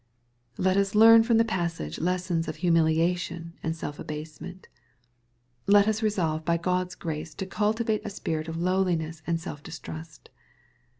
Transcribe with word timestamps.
Let 0.57 0.77
us 0.77 0.95
learn 0.95 1.21
from 1.21 1.37
the 1.37 1.45
passage 1.45 1.99
lessons 1.99 2.47
of 2.47 2.55
humiliation 2.55 3.53
and 3.61 3.75
self 3.75 3.99
abasement. 3.99 4.67
Let 5.67 5.87
us 5.87 6.01
resolve 6.01 6.43
by 6.43 6.57
God's 6.57 6.95
grace 6.95 7.35
to 7.35 7.45
cultivate 7.45 8.01
a 8.03 8.09
spirit 8.09 8.47
of 8.47 8.57
lowliness, 8.57 9.21
and 9.27 9.39
self 9.39 9.61
distrust. 9.61 10.31